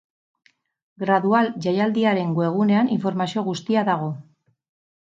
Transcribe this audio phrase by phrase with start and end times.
[1.03, 4.15] Gradual jaialdiaren webgunean informazio guztia dago.